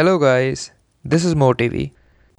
Hello 0.00 0.18
guys, 0.18 0.60
this 1.04 1.24
is 1.28 1.34
MoTV. 1.40 1.80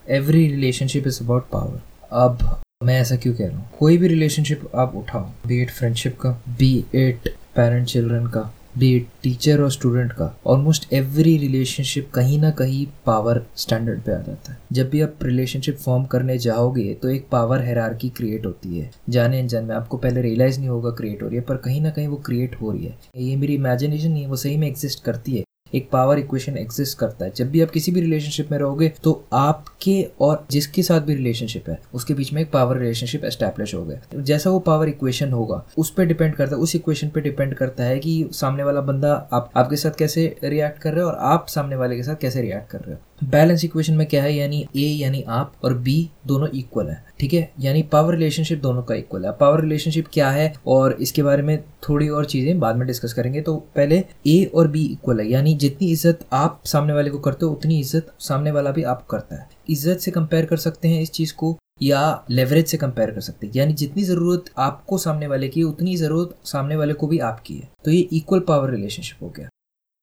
Every 0.06 0.48
relationship 0.48 1.08
is 1.08 1.21
about 1.23 1.44
power 1.49 1.81
अब 2.11 2.61
मैं 2.84 2.99
ऐसा 2.99 3.15
क्यों 3.15 3.34
कह 3.34 3.48
रहा 3.48 3.57
हूँ? 3.57 3.69
कोई 3.80 3.98
भी 3.98 4.07
रिलेशनशिप 4.07 4.62
आप 4.76 4.96
उठाओ 4.96 5.21
बी 5.47 5.61
इट 5.61 5.71
फ्रेंडशिप 5.71 6.17
का 6.21 6.29
बी 6.59 6.71
इट 6.95 7.27
पेरेंट 7.55 7.87
चिल्ड्रन 7.87 8.25
का 8.27 8.41
बी 8.77 8.91
इट 8.95 9.07
टीचर 9.23 9.61
और 9.61 9.71
स्टूडेंट 9.71 10.13
का 10.13 10.33
ऑलमोस्ट 10.47 10.93
एवरी 10.93 11.37
रिलेशनशिप 11.37 12.09
कहीं 12.15 12.39
ना 12.41 12.51
कहीं 12.61 12.85
पावर 13.05 13.42
स्टैंडर्ड 13.55 14.01
पे 14.01 14.12
आ 14.12 14.17
जाता 14.17 14.51
है। 14.51 14.57
जब 14.71 14.89
भी 14.89 15.01
आप 15.01 15.23
रिलेशनशिप 15.23 15.78
फॉर्म 15.78 16.05
करने 16.05 16.38
जाओगे 16.38 16.93
तो 17.04 17.09
एक 17.09 17.28
पावर 17.32 17.66
हेरारकी 17.66 18.09
क्रिएट 18.09 18.46
होती 18.46 18.80
है। 18.80 18.89
जाने 19.09 19.39
अनजान 19.39 19.66
में 19.66 19.75
आपको 19.75 19.98
पहले 19.98 20.21
रियलाइज़ 20.21 20.59
नहीं 20.59 20.70
होगा 20.70 20.91
क्रिएट 20.91 21.23
हो 21.23 21.28
रही 21.28 21.38
है 21.38 21.43
पर 21.43 21.57
कहीं 21.68 21.82
ना 21.82 21.89
कहीं 21.89 22.07
वो 22.07 22.21
क्रिएट 22.25 22.55
हो 22.62 22.71
रही 22.71 22.86
है। 22.86 22.98
ये 23.18 23.36
मेरी 23.36 23.55
इमेजिनेशन 23.55 24.12
नहीं 24.12 24.23
है 24.23 24.30
वो 24.30 24.36
सही 24.38 24.57
में 24.57 24.68
एग्जिस्ट 24.68 25.04
करती 25.04 25.38
है। 25.38 25.43
एक 25.74 25.90
पावर 25.92 26.20
इक्वेशन 26.20 26.58
एग्जिस्ट 26.58 26.98
करता 26.98 27.26
है। 27.26 27.32
जब 27.36 27.50
भी 27.52 27.62
आप 27.62 27.70
किसी 27.70 27.92
भी 27.92 28.02
रिलेशनशिप 28.02 28.52
में 28.52 28.58
रहोगे 28.60 28.92
तो 29.04 29.24
आपके 29.34 30.02
और 30.22 30.45
जिसके 30.52 30.84
साथ 30.84 31.02
भी 31.02 31.16
रिलेशनशिप 31.16 31.70
है, 31.70 31.80
उसके 31.94 32.14
बीच 32.14 32.34
में 32.34 32.41
एक 32.41 32.52
पावर 32.52 32.78
रिलेशनशिप 32.78 33.26
एस्टेब्लिश 33.26 33.73
हो 33.76 33.84
गया। 33.86 34.22
जैसा 34.22 34.50
वो 34.50 34.59
पावर 34.62 34.90
इक्वेशन 34.90 35.31
होगा, 35.31 35.64
उस 35.78 35.92
पर 35.92 36.05
डिपेंड 36.05 36.36
करता 36.36 36.55
है, 36.55 36.62
उस 36.62 36.76
इक्वेशन 36.76 37.09
पे 37.09 37.22
डिपेंड 37.22 37.54
करता 37.55 37.84
है 37.84 38.00
कि 38.00 38.30
सामने 38.34 38.64
वाला 38.64 38.81
बंदा 38.81 39.14
आप, 39.34 39.52
आपके 39.55 39.76
साथ 39.76 39.98
कैसे 40.00 40.36
रिएक्ट 40.44 40.81
कर 40.81 40.94
रहे 40.94 41.04
हो 41.04 41.09
और 41.09 41.18
आप 41.23 41.48
सामने 41.50 41.76
वाले 41.76 41.95
के 41.95 42.03
साथ 42.03 42.16
कैसे 42.22 42.42
रिएक्ट 42.42 42.70
कर 42.72 42.80
रहे 42.80 42.94
हो। 42.94 43.00
बैलेंस 43.23 43.64
इक्वेशन 43.66 43.94
में 43.94 44.06
क्या 44.08 44.22
है? 44.23 44.34
यानी 44.34 44.66
ए 44.76 44.86
यानी 44.98 45.22
आप 45.30 45.53
और 45.64 45.73
बी 45.78 46.09
दोनों 46.28 46.48
इक्वल 46.50 46.88
है, 46.88 47.03
ठीक 47.20 47.34
है? 47.34 47.52
यानी 47.59 47.81
पावर 47.84 48.14
रिलेशनशिप 48.14 48.62
दोनों 48.62 48.84
का 48.84 48.95
इक्वल 48.95 49.26
है। 49.26 49.31
पावर 49.31 49.62
रिलेशनशिप 49.62 50.08
क्या 50.14 50.30
है? 50.30 50.53
और 50.67 50.94
इसके 51.02 51.23
बारे 51.23 51.44
में 51.44 51.58
थोड़ी 51.90 52.08
और 52.09 52.26
चीज़ें 52.26 52.59
बाद 52.59 52.76
में 52.76 52.86
डिस्कस 52.88 53.14
करेंगे। 53.14 53.42
तो 53.42 53.56
पहले 53.76 54.03
ए 54.28 54.44
और 54.45 54.67
बी 54.67 54.84
इक्वल 54.84 55.20
है, 55.20 55.28
यानी 55.28 55.53
जितनी 55.62 55.92
इज़्ज़त 55.92 56.26
आप 56.34 56.62
सामने 56.66 56.94
वाले 56.94 57.10
को 57.10 57.20
करते 57.20 57.46
हो, 57.46 57.52
उतनी 57.52 57.80
इज़्ज़त 57.80 58.14
सामने 58.20 58.52
वाला 58.52 58.72
भी 58.72 58.84
आप 58.86 59.06
करता 59.08 59.36
है। 59.36 59.50
इज़्ज़त 59.70 60.00
से 60.00 60.12
कंपेयर 60.12 60.46
कर 60.46 60.58
सकते 60.60 60.88
हैं 60.88 61.02
इस 61.02 61.12
चीज़ 61.12 61.34
को, 61.34 61.58
या 61.81 62.26
लेवरेज 62.31 62.68
से 62.68 62.78
कंपेयर 62.78 63.12
कर 63.12 63.22
सकते 63.22 63.48
हैं। 63.48 63.53
यानी 63.56 63.73
जितनी 63.73 64.03
ज़रूरत 64.03 64.45
आपको 64.59 64.98
सामने 64.98 65.28
वाले 65.28 65.48
की 65.48 65.64
उतनी 65.64 65.95
ज़रूरत 65.98 66.36
सामने 66.45 66.76
वाले 66.76 66.94
को 66.94 67.08
भी 67.08 67.20
आपकी 67.22 67.56
है। 67.56 67.70
तो 67.86 67.92
ये 67.92 68.00
इक्वल 68.14 68.40
पावर 68.48 68.72
रिलेशनशिप 68.72 69.23
हो 69.23 69.30
गया। 69.30 69.48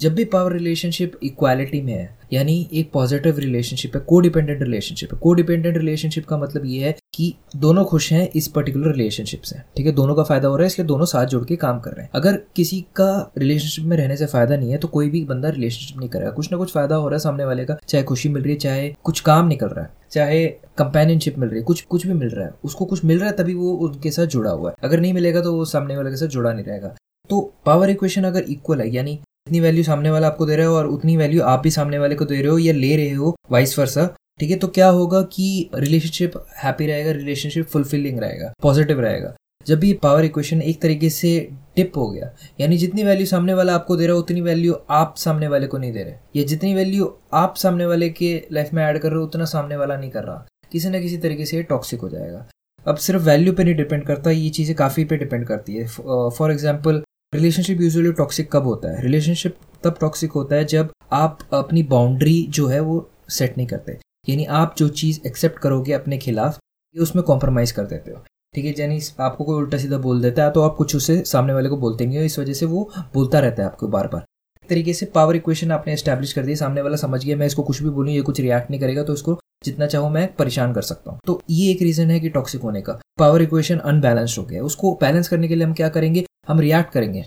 जब 0.01 0.15
भी 0.15 0.25
पावर 0.25 0.53
रिलेशनशिप 0.53 1.13
इक्वालिटी 1.23 1.81
में 1.83 1.93
है, 1.93 2.19
यानी 2.33 2.69
एक 2.73 2.91
पॉजिटिव 2.93 3.39
रिलेशनशिप 3.39 3.95
है 3.97 4.01
को 4.01 4.21
डिपेंडेंट 4.21 4.63
रिलेशनशिप 4.63 5.13
है। 5.13 5.19
को 5.19 5.33
डिपेंडेंट 5.35 5.77
रिलेशनशिप 5.77 6.27
का 6.27 6.37
मतलब 6.39 6.67
ये 6.67 6.85
है 6.85 6.93
कि 7.15 7.33
दोनों 7.57 7.85
खुश 7.85 8.13
हैं 8.13 8.29
इस 8.31 8.49
पर्टिकुलर 8.49 8.93
रिलेशनशिप 8.93 9.43
से। 9.43 9.57
ठीक 9.77 9.87
है? 9.87 9.93
दोनों 9.93 10.15
का 10.15 10.23
फ़ायदा 10.23 10.49
हो 10.49 10.57
रहा 10.57 10.63
है, 10.63 10.67
इसलिए 10.67 10.87
दोनों 10.87 11.07
साथ 11.07 11.27
जुड़ 11.27 11.45
के 11.45 11.57
काम 11.57 11.81
कर 11.81 11.91
रहे 11.91 12.03
हैं। 12.03 12.11
अगर 12.15 12.37
किसी 12.57 12.81
का 12.97 13.33
रिलेशनशिप 13.39 13.85
में 13.85 13.97
रहने 13.97 14.17
से 14.17 14.27
फ़ायदा 14.27 14.57
नहीं 14.57 14.71
है 14.71 14.79
तो 14.79 14.89
कोई 14.89 15.09
भी 15.11 15.25
बंदा 15.25 15.49
रिलेशनशिप 15.49 15.99
नहीं 15.99 16.09
करेगा। 16.09 16.31
कुछ 16.31 16.53
ना 16.53 16.59
कुछ 16.59 16.73
फ़ायदा 16.73 16.95
हो 16.95 17.09
रहा 17.09 17.15
है 17.15 17.21
सामने 17.21 17.45
वाले 17.45 17.65
का, 17.65 17.77
चाहे 17.89 18.05
खुशी 18.05 18.29
मिल 18.29 18.43
रही 18.43 18.53
है, 18.53 18.59
चाहे 18.59 18.89
कुछ 19.05 19.21
काम 19.21 19.49
निकल 19.49 19.69
रहा 19.69 19.85
है, 19.85 19.91
चाहे 20.11 20.47
कंपेनियनशिप 20.79 21.39
मिल 21.39 21.49
रही 21.49 21.59
है, 21.59 21.65
कुछ 21.65 21.81
कुछ 21.83 22.07
भी 22.07 22.13
मिल 22.13 22.29
रहा 22.29 22.47
है, 22.47 22.53
उसको 22.65 22.85
कुछ 22.85 23.05
मिल 23.05 23.19
रहा 23.19 23.29
है, 23.29 23.37
तभी 23.37 23.55
वो 23.55 23.73
उनके 23.79 24.11
साथ 24.11 24.27
जुड़ा 24.29 24.51
हुआ 24.51 24.71
है। 24.71 24.77
अगर 24.83 25.01
नहीं 25.01 25.13
मिलेगा 25.13 25.41
तो 25.41 25.55
वो 25.55 25.65
सामने 25.67 25.97
वाले 25.97 26.11
के 26.11 26.17
साथ 26.17 26.29
जुड़ा 26.29 26.53
नहीं 26.53 26.65
रहेगा। 26.65 26.95
तो 27.31 27.41
पावर 27.67 27.91
इक्वेशन 27.91 28.25
अगर 28.25 28.45
इक्वल 28.49 28.81
है, 28.81 28.89
यानी 28.91 29.19
जितनी 29.49 29.61
वैल्यू 29.61 29.83
सामने 29.85 30.11
वाला 30.11 30.27
आपको 30.27 30.47
दे 30.47 30.57
रहा 30.57 30.67
है 30.67 30.73
और 30.73 30.87
उतनी 30.87 31.17
वैल्यू 31.17 31.43
आप 31.43 31.61
भी 31.61 31.71
सामने 31.71 31.99
वाले 31.99 32.15
को 32.15 32.25
दे 32.25 32.41
रहे 32.41 32.51
हो, 32.51 32.59
या 32.59 32.73
ले 32.75 32.97
रहे 32.97 33.11
हो 33.11 33.37
वाइस 33.51 33.79
वर्सा 33.79 34.07
ठीक 34.41 34.51
है? 34.51 34.57
तो 34.57 34.69
क्या 34.69 34.89
होगा 34.89 35.21
कि 35.33 35.71
रिलेशनशिप 35.75 36.33
हैप्पी 36.57 36.87
रहेगा 36.87 37.11
रिलेशनशिप 37.13 37.67
फुलफिलिंग 37.67 38.19
रहेगा 38.21 38.53
पॉजिटिव 38.63 39.01
रहेगा। 39.01 39.35
जब 39.67 39.79
भी 39.81 39.93
पावर 40.03 40.25
इक्वेशन 40.25 40.61
एक 40.63 40.81
तरीके 40.83 41.11
से 41.11 41.31
टिप 41.77 41.97
हो 41.97 42.09
गया, 42.11 42.31
यानी 42.61 42.77
जितनी 42.79 43.05
वैल्यू 43.05 43.27
सामने 43.27 43.55
वाला 43.55 43.75
आपको 43.75 43.97
दे 43.97 44.07
रहा 44.07 44.17
है, 44.17 44.21
उतनी 44.21 44.41
वैल्यू 44.41 44.77
आप 44.91 45.15
सामने 45.19 45.49
वाले 45.49 45.67
को 45.67 45.79
नहीं 45.79 45.93
दे 45.93 46.03
रहे। 46.03 46.15
या 46.37 46.45
जितनी 46.45 46.75
वैल्यू 46.75 47.13
आप 47.35 47.57
सामने 47.57 47.87
वाले 47.87 48.09
के 48.11 48.31
लाइफ 48.53 48.73
में 48.75 48.85
ऐड 48.85 48.99
कर 48.99 49.11
रहे 49.11 49.19
हो, 49.19 49.25
उतना 49.25 49.45
सामने 49.47 49.77
वाला 49.77 49.97
नहीं 49.97 50.11
कर 50.11 50.25
रहा। 50.25 50.47
किसी 50.73 50.89
ना 50.91 51.01
किसी 51.01 51.17
तरीके 51.19 51.47
से 51.47 51.57
ये 51.57 51.63
टॉक्सिक 51.65 52.01
हो 52.01 52.09
जाएगा। 52.09 52.47
अब 52.87 52.97
सिर्फ़ 52.99 53.23
वैल्यू 53.25 53.53
पे 53.53 53.65
नहीं 53.65 53.75
डिपेंड 53.77 54.07
करता, 54.07 54.31
ये 54.31 54.49
चीज़ें 54.51 54.77
काफ़ी 54.77 55.05
पे 55.05 55.17
डिपेंड 55.17 55.47
करती 55.47 55.77
है। 55.77 55.87
For 55.87 56.53
example 56.53 57.03
relationship 57.33 57.81
usually 57.81 58.13
toxic 58.13 58.51
कब 58.53 58.65
होता 58.65 58.91
है? 58.91 59.03
रिलेशनशिप 59.03 59.57
तब 59.85 59.97
टॉक्सिक 60.01 60.33
होता 60.33 60.57
है 60.57 60.65
जब 60.65 60.91
आप 61.13 61.39
अपनी 61.53 61.83
बाउंड्री 61.83 62.47
जो 62.51 62.67
है 62.67 62.79
वो 62.81 63.09
सेट 63.31 63.57
नहीं 63.57 63.67
करते। 63.67 63.99
यानी 64.29 64.45
आप 64.45 64.75
जो 64.79 64.89
चीज़ 64.91 65.21
एक्सेप्ट 65.27 65.59
करोगे 65.59 65.93
अपने 65.93 66.19
खिलाफ, 66.19 66.59
ये 66.95 67.03
उसमें 67.03 67.23
कॉम्प्रोमाइज़ 67.25 67.75
कर 67.75 67.85
देते 67.85 68.11
हो। 68.11 68.23
ठीक 68.55 68.65
है, 68.65 68.75
यानी 68.79 69.01
आपको 69.21 69.45
कोई 69.45 69.57
उल्टा 69.57 69.79
सीधा 69.79 69.99
बोल 69.99 70.23
देता 70.23 70.45
है 70.45 70.51
तो 70.51 70.63
आप 70.63 70.75
कुछ 70.77 70.95
उसे 70.97 71.23
सामने 71.27 71.53
वाले 71.53 71.69
को 71.69 71.77
बोलते 71.77 72.07
नहीं 72.07 72.19
हो, 72.19 72.25
इस 72.25 72.39
वजह 72.39 72.53
से 72.53 72.67
वो 72.67 72.91
बोलता 73.15 73.41
रहता 73.41 73.63
है 73.63 73.69
आपको 73.69 73.89
बार 73.89 74.07
बार 74.07 74.25
तरीके 74.71 74.93
से 74.95 75.07
पावर 75.07 75.37
इक्वेशन 75.37 75.71
आपने 75.73 75.93
एस्टेब्लिश 75.93 76.33
कर 76.33 76.43
दिया, 76.43 76.57
सामने 76.57 76.83
वाला 76.83 76.97
समझ 76.97 77.25
गया, 77.25 77.37
मैं 77.37 77.47
इसको 77.47 77.63
कुछ 77.63 77.83
भी 77.83 77.91
बोलूँ, 77.91 78.13
ये 78.13 78.23
कुछ 78.23 78.41
रिएक्ट 78.41 78.71
नहीं 78.71 78.81
करेगा 78.81 79.03
तो 79.03 79.15
इसको 79.15 79.39
जितना 79.65 79.87
चाहो 79.87 80.09
मैं 80.09 80.27
परेशान 80.35 80.73
कर 80.73 80.83
सकता 80.83 81.11
हूँ। 81.11 81.21
तो 81.27 81.41
ये 81.51 81.71
एक 81.71 81.83
रीजन 81.83 82.11
है 82.11 82.19
कि 82.21 82.29
टॉक्सिक 82.29 82.63
होने 82.63 82.81
का। 82.83 82.99
पावर 83.19 83.43
इक्वेशन 83.43 83.79
अनबैलेंस्ड 83.79 84.39
हो 84.39 84.45
गया। 84.45 84.63
उसको 84.63 84.93
बैलेंस 85.01 85.29
करने 85.29 85.49
के 85.49 85.55
लिए 85.55 85.65
हम 85.65 85.73
क्या 85.73 85.89
करेंगे? 85.89 86.25
हम 86.49 86.61
रिएक्ट 86.61 86.93
करेंगे। 86.93 87.25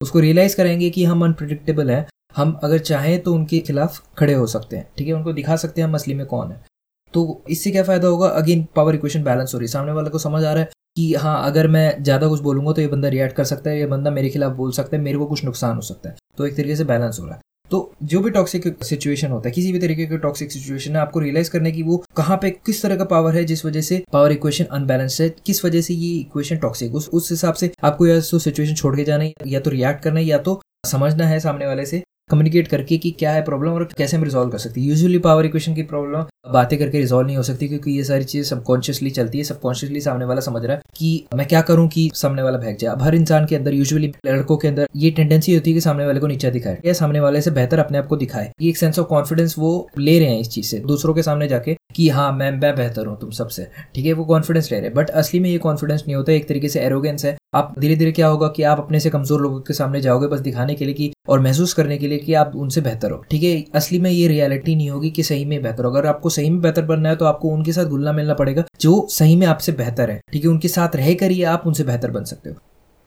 उसको 0.00 0.20
रियलाइज़ 0.20 0.56
करेंगे 0.56 0.90
कि 0.90 1.04
हम 1.04 1.24
अनप्रडिक्टेबल 1.24 1.90
हैं। 1.90 2.06
हम 2.36 2.58
अगर 2.64 2.78
चाहें 2.80 3.18
तो 3.22 3.34
उनके 3.34 3.58
खिलाफ 3.60 4.00
खड़े 4.18 4.32
हो 4.34 4.46
सकते 4.46 4.76
हैं, 4.76 4.88
ठीक 4.98 5.06
है? 5.08 5.12
उनको 5.12 5.32
दिखा 5.32 5.56
सकते 5.56 5.80
हैं 5.80 5.88
हम 5.88 5.94
असली 5.94 6.14
में 6.14 6.26
कौन 6.26 6.50
है। 6.52 6.60
तो 7.14 7.42
इससे 7.50 7.70
क्या 7.70 7.82
फ़ायदा 7.82 8.08
होगा? 8.08 8.28
अगेन 8.28 8.66
पावर 8.76 8.94
इक्वेशन 8.94 9.22
बैलेंस 9.24 9.54
हो 9.54 9.58
रही 9.58 9.66
है। 9.66 9.72
सामने 9.72 9.92
वाले 9.92 10.10
को 10.10 10.18
समझ 10.18 10.44
आ 10.44 10.52
रहा 10.52 10.62
है 10.62 10.70
कि 10.96 11.14
हाँ 11.14 11.42
अगर 11.46 11.68
मैं 11.68 12.02
ज़्यादा 12.02 12.28
कुछ 12.28 12.40
बोलूँगा 12.40 12.72
तो 12.72 12.80
ये 12.80 12.88
बंदा 12.88 13.08
रिएक्ट 13.08 13.36
कर 13.36 13.44
सकता 13.44 13.70
है, 13.70 13.78
ये 13.78 13.86
बंदा 13.86 14.10
मेरे 14.10 14.30
खिलाफ 14.30 14.52
बोल 14.52 14.72
सकता 14.72 14.96
है, 14.96 15.02
मेरे 15.02 15.18
को 15.18 15.26
कुछ 15.26 15.44
नुकसान 15.44 15.74
हो 15.76 15.82
सकता 15.82 16.08
है। 16.08 16.16
तो 16.38 16.46
एक 16.46 16.56
तरीके 16.56 16.76
से 16.76 16.84
बैलेंस 16.84 17.18
हो 17.20 17.26
रहा 17.26 17.34
है। 17.34 17.40
तो 17.70 17.78
जो 18.02 18.20
भी 18.20 18.30
टॉक्सिक 18.30 18.84
सिचुएशन 18.84 19.30
होता 19.30 19.48
है, 19.48 19.52
किसी 19.52 19.72
भी 19.72 19.78
तरीके 19.78 20.06
का 20.06 20.16
टॉक्सिक 20.16 20.52
सिचुएशन 20.52 20.96
है 20.96 21.00
आपको 21.00 21.20
रियलाइज़ 21.20 21.50
करने 21.50 21.72
की 21.72 21.82
वो 21.82 21.96
कहाँ 22.16 22.36
पे 22.42 22.50
किस 22.66 22.82
तरह 22.82 22.96
का 22.96 23.04
पावर 23.04 23.36
है, 23.36 23.44
जिस 23.44 23.64
वजह 23.66 23.80
से 23.80 24.02
पावर 24.12 24.32
इक्वेशन 24.32 24.64
अनबैलेंस 24.72 25.20
है, 25.20 25.28
किस 25.46 25.64
वजह 25.64 25.80
से 25.80 25.94
ये 25.94 26.14
इक्वेशन 26.20 26.56
टॉक्सिक 26.58 26.94
उस 26.94 27.30
हिसाब 27.30 27.54
से 27.54 27.70
आपको 27.84 28.06
या 28.06 28.20
तो 28.20 28.38
सिचुएशन 28.38 28.74
छोड़ 28.74 28.96
के 28.96 29.04
जाना 29.04 29.24
है, 29.24 29.32
या 29.46 29.60
तो 29.60 29.70
रिएक्ट 29.70 30.02
करना 30.02 30.20
है, 30.20 30.26
या 30.26 30.38
तो 30.38 30.60
समझना 30.86 31.26
है 31.26 31.40
सामने 31.40 31.66
वाले 31.66 31.86
से। 31.86 32.02
कम्युनिकेट 32.30 32.68
करके 32.68 32.96
कि 32.98 33.10
क्या 33.10 33.32
है 33.32 33.42
प्रॉब्लम 33.44 33.72
और 33.72 33.84
कैसे 33.98 34.16
हम 34.16 34.22
रिजॉल्व 34.24 34.50
कर 34.50 34.58
सकते 34.58 34.80
हैं। 34.80 34.88
यूजुअली 34.88 35.18
पावर 35.18 35.46
इक्वेशन 35.46 35.74
की 35.74 35.82
प्रॉब्लम 35.82 36.24
बातें 36.52 36.78
करके 36.78 36.98
रिजोल्व 36.98 37.26
नहीं 37.26 37.36
हो 37.36 37.42
सकती 37.42 37.68
क्योंकि 37.68 37.90
ये 37.90 38.04
सारी 38.04 38.24
चीज़ें 38.24 38.48
सबकॉन्शियसली 38.48 39.10
चलती 39.10 39.38
है। 39.38 39.44
सबकॉन्शियसली 39.44 40.00
सामने 40.00 40.24
वाला 40.24 40.40
समझ 40.40 40.64
रहा 40.64 40.76
है 40.76 40.82
कि 40.96 41.26
मैं 41.34 41.46
क्या 41.46 41.60
करूँ 41.60 41.86
कि 41.88 42.10
सामने 42.14 42.42
वाला 42.42 42.58
भाग 42.58 42.76
जाए। 42.76 42.92
अब 42.92 43.02
हर 43.02 43.14
इंसान 43.14 43.46
के 43.46 43.56
अंदर 43.56 43.74
यूजुअली 43.74 44.12
लड़कों 44.26 44.56
के 44.56 44.68
अंदर 44.68 44.88
ये 44.96 45.10
टेंडेंसी 45.10 45.54
होती 45.54 45.70
है 45.70 45.74
कि 45.74 45.80
सामने 45.80 46.06
वाले 46.06 46.20
को 46.20 46.26
नीचा 46.26 46.50
दिखाए 46.50 46.80
या 46.86 46.92
सामने 46.92 47.20
वाले 47.20 47.40
से 47.40 47.50
बेहतर 47.50 47.78
अपने 47.78 47.98
आप 47.98 48.06
को 48.06 48.16
दिखाए। 48.16 48.50
ये 48.60 48.70
एक 48.70 48.76
सेंस 48.76 48.98
ऑफ़ 48.98 49.06
कॉन्फिडेंस 49.06 49.54
वो 49.58 49.88
ले 49.98 50.18
रहे 50.18 50.28
हैं 50.28 50.40
इस 50.40 50.50
चीज़ 50.50 50.66
से। 50.66 50.78
दूसरों 50.86 51.14
के 51.14 51.22
सामने 51.22 51.48
जाके 51.48 51.76
कि 51.96 52.08
हाँ 52.08 52.30
मैं 52.32 52.50
मैं 52.52 52.74
बेहतर 52.76 53.06
हूँ 53.06 53.18
तुम 53.20 53.30
सबसे। 53.30 53.66
ठीक 53.94 54.06
है, 54.06 54.12
वो 54.12 54.24
कॉन्फिडेंस 54.24 54.70
ले 54.72 54.78
रहे 54.78 54.86
हैं। 54.86 54.94
बट 54.94 55.10
असली 55.12 55.40
में 55.40 55.50
ये 55.50 55.58
कॉन्फिडेंस 55.58 56.02
नहीं 56.06 56.16
होता, 56.16 56.32
एक 56.32 56.48
तरीके 56.48 56.68
से 56.68 56.80
एरोगेंस 56.80 57.24
है। 57.24 57.36
आप 57.54 57.74
धीरे 57.78 57.96
धीरे 57.96 58.12
क्या 58.12 58.26
होगा 58.28 58.48
कि 58.48 58.62
आप 58.62 58.78
अपने 58.78 59.00
से 59.00 59.10
कमज़ोर 59.10 59.40
लोगों 59.40 59.60
के 59.60 59.74
सामने 59.74 60.00
जाओगे 60.00 60.26
बस 60.26 60.40
दिखाने 60.40 60.74
के 60.74 60.84
लिए 60.84 60.94
कि, 60.94 61.12
और 61.28 61.40
महसूस 61.40 61.74
करने 61.74 61.98
के 61.98 62.08
लिए 62.08 62.18
कि 62.18 62.34
आप 62.34 62.52
उनसे 62.56 62.80
बेहतर 62.80 63.10
हो। 63.10 63.22
ठीक 63.30 63.42
है, 63.42 63.64
असली 63.74 63.98
में 63.98 64.10
ये 64.10 64.28
रियलिटी 64.28 64.76
नहीं 64.76 64.90
होगी 64.90 65.10
कि 65.10 65.22
सही 65.22 65.44
में 65.44 65.62
बेहतर 65.62 65.84
हो। 65.84 65.90
अगर 65.90 66.06
आपको 66.06 66.30
सही 66.30 66.50
में 66.50 66.60
बेहतर 66.60 66.82
बनना 66.84 67.08
है 67.08 67.16
तो 67.16 67.24
आपको 67.24 67.48
उनके 67.48 67.72
साथ 67.72 67.84
घुलना 67.84 68.12
मिलना 68.12 68.34
पड़ेगा, 68.34 68.64
जो 68.80 69.06
सही 69.10 69.36
में 69.36 69.46
आपसे 69.46 69.72
बेहतर 69.72 70.10
है। 70.10 70.20
ठीक 70.32 70.44
है, 70.44 70.50
उनके 70.50 70.68
साथ 70.68 70.96
रह 70.96 71.14
कर 71.14 71.30
ही 71.30 71.42
आप 71.44 71.62
उनसे 71.66 71.84
बेहतर 71.84 72.10
बन 72.10 72.24
सकते 72.24 72.50
हो। 72.50 72.56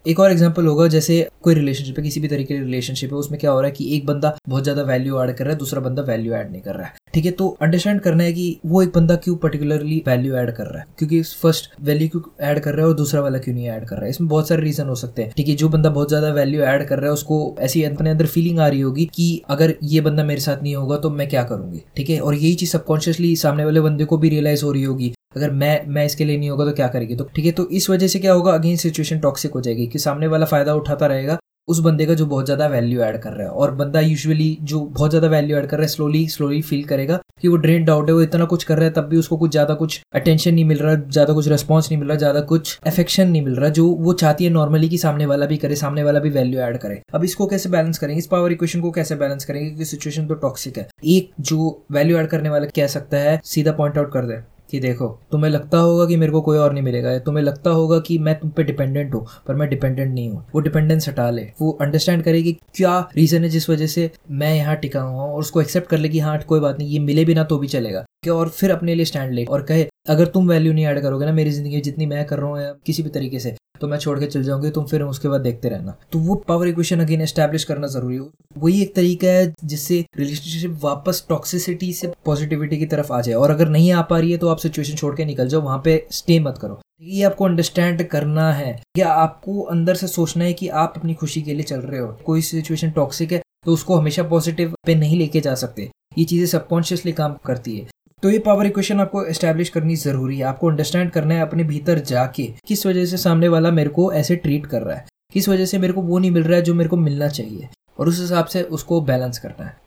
एक 0.06 0.20
और 0.20 0.32
एग्ज़ाम्पल 0.32 0.66
होगा, 0.66 0.88
जैसे 0.88 1.28
कोई 1.44 1.54
रिलेशनशिप 1.54 1.98
है, 1.98 2.04
किसी 2.04 2.20
भी 2.20 2.28
तरीके 2.28 2.54
की 2.54 2.60
रिलेशनशिप 2.60 3.10
है, 3.10 3.18
उसमें 3.18 3.40
क्या 3.40 3.52
हो 3.52 3.60
रहा 3.60 3.68
है 3.68 3.72
कि 3.72 3.96
एक 3.96 4.06
बंदा 4.06 4.34
बहुत 4.50 4.64
ज़्यादा 4.64 4.82
वैल्यू 4.84 5.22
ऐड 5.22 5.36
कर 5.36 5.44
रहा 5.44 5.54
है, 5.54 5.60
दूसरा 5.60 5.82
बंदा 5.82 6.02
वैल्यू 6.04 6.34
ऐड 6.34 6.52
नहीं 6.52 6.62
कर 6.62 6.76
रहा 6.76 6.86
है। 6.86 6.94
ठीक 7.14 7.26
है 7.26 7.32
तो 7.32 7.48
अंडरस्टैंड 7.62 8.00
करना 8.02 8.24
है 8.24 8.34
कि 8.34 8.60
वो 8.66 8.82
एक 8.82 8.92
बंदा 8.96 9.16
क्यों 9.16 9.36
पर्टिकुलरली 9.36 10.02
वैल्यू 10.08 10.36
ऐड 10.36 10.52
कर 10.52 10.66
रहा 10.66 10.80
है? 10.80 10.86
क्योंकि 11.00 11.22
फ़र्स्ट 11.24 11.70
वैल्यू 11.82 12.08
क्यों 12.10 12.22
ऐड 12.48 12.60
कर 12.60 12.74
रहा 12.74 12.82
है 12.82 12.88
और 12.88 12.96
दूसरा 12.96 13.22
वाला 13.22 13.38
क्यों 13.38 13.56
नहीं 13.56 13.68
ऐड 13.68 13.86
कर 13.86 13.96
रहा 13.96 14.04
है? 14.04 14.10
इसमें 14.10 14.30
बहुत 14.30 14.50
सारे 14.50 14.62
रीजन 14.62 14.88
हो 14.88 14.96
सकते 14.96 15.22
हैं। 15.22 15.34
ठीक 15.38 15.48
है, 15.48 15.56
जो 15.56 15.70
बंदा 15.70 15.90
बहुत 15.90 16.10
ज़्यादा 16.10 16.32
वैल्यू 16.34 16.62
ऐड 16.64 16.88
कर 16.88 17.00
रहा 17.00 17.06
है, 17.06 17.14
उसको 17.14 17.56
ऐसी 17.60 17.84
अपने 17.84 18.10
अंदर 18.10 18.26
फीलिंग 18.28 18.60
आ 18.60 18.68
रही 18.68 18.82
होगी 18.82 19.06
कि 19.16 19.42
अगर 19.50 19.76
ये 19.84 20.02
बंदा 20.02 20.24
मेरे 20.24 20.42
साथ 20.42 20.64
नहीं 20.64 20.76
होगा 20.76 20.98
तो 20.98 21.10
मैं 21.10 21.30
क्या 21.30 21.44
करूँगी? 21.44 21.84
ठीक 21.96 22.10
है, 22.10 22.20
और 22.20 22.36
यही 22.36 22.54
चीज़ 22.54 22.72
सबकॉन्शियसली 22.72 23.36
सामने 23.38 23.66
वाले 23.66 23.82
बंदे 23.82 24.06
को 24.06 24.18
भी 24.18 24.30
रियलाइज़ 24.30 24.66
हो 24.66 24.72
रही 24.72 24.84
होगी। 24.84 25.14
अगर 25.36 25.52
मैं 25.52 25.86
मैं 25.88 26.06
इसके 26.06 26.26
लिए 26.26 26.38
नहीं 26.38 26.50
होगा 26.50 26.66
तो 26.66 26.72
क्या 26.74 26.88
करेगी? 26.88 27.16
तो 27.16 27.30
ठीक 27.36 27.46
है 27.46 27.52
तो 27.52 27.68
इस 27.70 27.90
वजह 27.90 28.08
से 28.08 28.20
क्या 28.20 28.34
होगा? 28.34 28.54
अगेन 28.54 28.76
सिचुएशन 28.78 29.20
टॉक्सिक 29.20 29.54
हो 29.54 29.62
जाएगी 29.62 29.88
कि 29.88 30.00
सामने 30.00 30.28
वाला 30.28 30.46
फ़ायदा 30.46 30.74
उठाता 30.76 31.06
रहेगा 31.08 31.38
उस 31.68 31.80
बंदे 31.80 32.06
का 32.06 32.14
जो 32.14 32.26
बहुत 32.26 32.46
ज़्यादा 32.46 32.68
वैल्यू 32.68 33.02
ऐड 33.02 33.18
कर 33.22 33.32
रहा 33.32 33.48
है। 33.48 33.54
और 33.54 33.72
बंदा 33.76 34.00
यूजुअली 34.00 34.58
जो 34.62 34.80
बहुत 34.80 35.10
ज़्यादा 35.10 35.28
वैल्यू 35.28 35.58
ऐड 35.58 35.66
कर 35.66 35.78
रहा 35.78 35.84
है 35.84 35.88
स्लोली 35.88 36.26
स्लोली 36.28 36.62
फील 36.62 36.84
करेगा 36.84 37.20
कि 37.42 37.48
वो 37.48 37.56
ड्रेन 37.58 37.90
आउट 37.90 38.08
है, 38.10 38.14
वो 38.16 38.22
इतना 38.22 38.46
कुछ 38.46 38.64
कर 38.64 38.78
रहा 38.78 38.86
है, 38.86 38.92
तब 38.94 39.08
भी 39.10 39.18
उसको 39.18 39.38
कुछ 39.38 39.52
ज़्यादा 39.52 39.74
कुछ 39.74 40.02
अटेंशन 40.16 40.54
नहीं 40.54 40.66
मिल 40.66 40.78
रहा, 40.78 40.96
ज़्यादा 40.96 41.34
कुछ 41.34 41.48
रिस्पॉन्स 41.48 41.90
नहीं 41.92 42.00
मिल 42.00 42.08
रहा, 42.10 42.18
ज़्यादा 42.18 42.42
कुछ 42.44 42.78
अफेक्शन 42.86 43.28
नहीं 43.28 43.42
मिल 43.42 43.56
रहा, 43.56 43.70
जो 43.70 43.88
वो 43.88 44.14
चाहती 44.16 44.44
है 44.44 44.50
नॉर्मली 44.50 44.90
कि 44.90 44.98
सामने 44.98 45.26
वाला 45.26 45.46
भी 45.46 45.58
करे, 45.58 45.76
सामने 45.76 46.04
वाला 46.04 46.20
भी 46.20 46.30
वैल्यू 46.32 46.60
ऐड 46.62 46.78
करे। 46.78 47.02
अब 47.14 47.24
इसको 47.24 47.48
कैसे 47.48 47.70
बैलेंस 47.70 47.98
करेंगे? 47.98 48.20
इस 48.20 48.28
पावर 48.28 48.52
इक्वेशन 48.52 48.82
को 48.82 48.92
कैसे 48.92 49.16
बैलेंस 49.16 49.46
करेंगे? 49.46 49.68
क्योंकि 49.68 49.86
सिचुएशन 49.86 50.28
तो 50.28 50.36
टॉक्सिक 50.38 50.78
है। 50.78 50.88
एक 51.08 51.32
जो 51.42 51.86
वैल्यू 51.92 52.18
ऐड 52.18 52.28
करने 52.28 52.50
वाला 52.50 52.66
कह 52.76 52.88
सकता 52.90 53.18
है, 53.20 53.40
सीधा 53.46 53.72
पॉइंट 53.74 53.98
आउट 53.98 54.12
कर 54.14 54.26
दे। 54.26 54.42
कि 54.72 54.80
देखो, 54.80 55.08
तुम्हें 55.32 55.52
लगता 55.52 55.78
होगा 55.80 56.06
कि 56.06 56.16
मेरे 56.18 56.32
को 56.32 56.42
कोई 56.42 56.58
और 56.58 56.74
नहीं 56.74 56.84
मिलेगा 56.84 57.18
तुम्हें 57.22 57.44
लगता 57.44 57.70
होगा 57.72 58.00
कि 58.00 58.18
मैं 58.20 58.38
तुम 58.40 58.50
पे 58.50 58.64
डिपेंडेंट 58.64 59.14
हूँ, 59.14 59.26
पर 59.48 59.56
मैं 59.56 59.70
डिपेंडेंट 59.70 60.14
नहीं 60.14 60.30
हूँ। 60.30 60.46
वो 60.54 60.60
डिपेंडेंस 60.62 61.08
हटा 61.10 61.30
ले। 61.30 61.42
वो 61.62 61.72
अंडरस्टैंड 61.82 62.24
करे 62.24 62.42
कि 62.44 62.54
क्या 62.76 63.00
रीजन 63.16 63.44
है 63.44 63.50
जिस 63.50 63.70
वजह 63.70 63.88
से 63.88 64.10
मैं 64.32 64.54
यहाँ 64.56 64.76
टिका 64.78 65.02
हुआ 65.02 65.22
हूँ, 65.22 65.32
और 65.34 65.40
उसको 65.40 65.62
एक्सेप्ट 65.62 65.90
कर 65.90 65.98
ले 65.98 66.10
कि 66.10 66.20
हाँ 66.20 66.38
कोई 66.40 66.60
बात 66.60 66.80
नहीं, 66.80 66.90
ये 66.90 67.00
मिले 67.00 67.26
भी 67.26 67.36
ना 67.36 67.44
तो 67.44 67.58
भी 67.58 67.68
चलेगा। 67.68 68.06
और 68.32 68.50
फिर 68.50 68.72
अपने 68.72 68.96
लिए 68.96 69.06
स्टैंड 69.06 69.34
ले 69.34 69.46
और 69.46 69.62
कहे, 69.62 69.88
अगर 70.10 70.26
तुम 70.28 70.48
वैल्यू 70.50 70.74
नहीं 70.74 70.86
ऐड 70.86 71.02
करोगे 71.02 71.26
ना 71.26 71.32
मेरी 71.34 71.52
ज़िंदगी 71.52 71.76
में, 71.76 71.82
जितनी 71.82 72.06
मैं 72.06 72.26
कर 72.26 72.40
रहा 72.40 72.50
हूँ 72.50 72.80
किसी 72.86 73.04
भी 73.04 73.10
तरीके 73.10 73.40
से 73.40 73.56
तो 73.82 73.88
मैं 73.88 73.98
छोड़ 73.98 74.20
के 74.20 74.26
चल 74.26 74.44
जाऊँगी, 74.44 74.70
तुम 74.70 74.86
फिर 74.86 75.02
उसके 75.02 75.28
बाद 75.28 75.42
देखते 75.42 75.70
रहना। 75.70 75.96
तो 76.12 76.20
वो 76.20 76.36
पावर 76.48 76.68
इक्वेशन 76.68 77.00
अगेन 77.00 77.22
एस्टेब्लिश 77.22 77.64
करना 77.64 77.88
ज़रूरी 77.88 78.18
हो। 78.18 78.30
वही 78.58 78.82
एक 78.82 78.94
तरीका 78.96 79.28
है 79.30 79.54
जिससे 79.66 80.04
रिलेशनशिप 80.18 80.80
वापस 80.84 81.26
टॉक्सिसिटी 81.30 81.92
से 81.94 82.12
पॉजिटिविटी 82.26 82.78
की 82.78 82.86
तरफ़ 82.86 83.14
आ 83.14 83.22
जाए। 83.22 83.36
और 83.36 83.52
अगर 83.52 83.70
नहीं 83.70 83.92
आ 83.92 84.02
पा 84.02 84.20
रही 84.20 84.32
है 84.32 84.38
तो 84.38 84.48
आप 84.50 84.58
सिचुएशन 84.58 84.96
छोड़ 84.96 85.16
के 85.16 85.26
निकल 85.26 85.48
जाओ, 85.48 85.62
वहाँ 85.62 85.82
पे 85.86 86.06
स्टे 86.12 86.40
मत 86.40 86.58
करो। 86.58 86.80
ये 87.02 87.24
आपको 87.24 87.46
अंडरस्टैंड 87.46 88.04
करना 88.04 88.52
है। 88.54 88.82
या 88.98 89.10
आपको 89.10 89.62
अंदर 89.62 89.96
से 89.96 90.08
सोचना 90.08 90.44
है 90.44 90.54
कि 90.54 90.68
आप 90.68 90.94
अपनी 90.98 91.14
खुशी 91.14 91.42
के 91.42 91.54
लिए 91.54 91.64
चल 91.64 91.80
रहे 91.80 92.00
हो। 92.00 92.08
कोई 92.26 92.42
सिचुएशन 92.42 92.92
टॉक्सिक 92.92 93.32
है 93.32 93.42
तो 93.66 93.74
उसको 93.74 93.96
हमेशा 93.96 94.24
पॉजिटिव 94.24 94.74
पे 94.86 94.96
नहीं 94.96 95.18
लेके 95.18 95.40
जा 95.42 95.54
सकते। 95.56 95.90
ये 96.18 96.24
चीज़ें 96.26 96.46
सबकॉन्शियसली 96.48 97.12
काम 97.12 97.34
करती 97.46 97.78
है। 97.78 97.88
तो 98.24 98.30
ये 98.30 98.40
पावर 98.40 98.66
इक्वेशन 98.66 99.00
आपको 99.00 99.24
एस्टेब्लिश 99.26 99.70
करनी 99.70 99.96
ज़रूरी 99.96 100.38
है। 100.38 100.44
आपको 100.44 100.68
अंडरस्टैंड 100.68 101.12
करना 101.12 101.34
है 101.34 101.42
अपने 101.42 101.64
भीतर 101.64 102.00
जाके 102.00 102.44
किस 102.68 102.86
वजह 102.86 103.06
से 103.06 103.18
सामने 103.18 103.48
वाला 103.48 103.72
मेरे 103.72 103.90
को 103.90 104.12
ऐसे 104.14 104.36
ट्रीट 104.36 104.66
कर 104.66 104.82
रहा 104.82 104.96
है। 104.96 105.06
किस 105.34 105.48
वजह 105.50 105.66
से 105.66 105.78
मेरे 105.78 105.94
को 105.94 106.02
वो 106.02 106.20
नहीं 106.20 106.32
मिल 106.32 106.44
रहा 106.44 106.56
है 106.56 106.62
जो 106.62 106.74
मेरे 106.74 106.90
को 106.90 106.98
मिलना 106.98 107.28
चाहिए। 107.28 107.70
और 108.00 108.08
उस 108.08 108.20
हिसाब 108.20 108.46
से 108.46 108.62
उसको 108.64 109.00
बैलेंस 109.02 109.40
करना 109.40 109.66
है। 109.66 109.78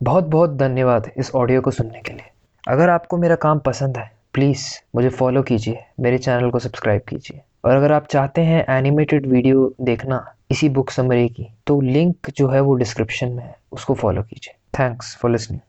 बहुत 0.00 0.24
बहुत 0.24 0.56
धन्यवाद 0.56 1.10
इस 1.16 1.30
ऑडियो 1.34 1.60
को 1.60 1.70
सुनने 1.70 2.00
के 2.00 2.12
लिए। 2.12 2.30
अगर 2.68 2.88
आपको 2.88 3.16
मेरा 3.16 3.34
काम 3.36 3.58
पसंद 3.58 3.98
है 3.98 4.10
प्लीज़ 4.34 4.64
मुझे 4.94 5.08
फॉलो 5.08 5.42
कीजिए, 5.42 5.78
मेरे 6.00 6.18
चैनल 6.18 6.50
को 6.50 6.58
सब्सक्राइब 6.58 7.02
कीजिए। 7.08 7.40
और 7.64 7.76
अगर 7.76 7.92
आप 7.92 8.06
चाहते 8.06 8.40
हैं 8.40 8.64
एनिमेटेड 8.68 9.26
वीडियो 9.26 9.74
देखना 9.80 10.24
इसी 10.50 10.68
बुक 10.68 10.90
समरी 10.90 11.28
की 11.28 11.46
तो 11.66 11.80
लिंक 11.80 12.30
जो 12.30 12.48
है 12.48 12.60
वो 12.60 12.74
डिस्क्रिप्शन 12.74 13.28
में 13.28 13.44
है, 13.44 13.56
उसको 13.72 13.94
फॉलो 13.94 14.22
कीजिए। 14.22 14.54
Thanks 14.78 15.16
for 15.16 15.30
listening 15.30 15.60